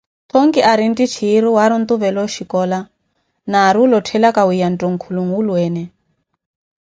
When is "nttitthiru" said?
0.91-1.49